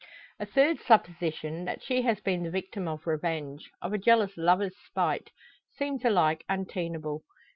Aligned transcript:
A 0.39 0.47
third 0.47 0.79
supposition, 0.79 1.63
that 1.65 1.83
she 1.83 2.01
has 2.01 2.19
been 2.19 2.41
the 2.41 2.49
victim 2.49 2.87
of 2.87 3.05
revenge 3.05 3.69
of 3.83 3.93
a 3.93 3.99
jealous 3.99 4.35
lover's 4.35 4.73
spite 4.75 5.29
seems 5.77 6.03
alike 6.03 6.43
untenable. 6.49 7.23